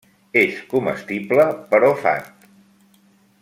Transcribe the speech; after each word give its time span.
És 0.43 0.55
comestible 0.71 1.45
però 1.75 1.93
fat. 2.07 2.51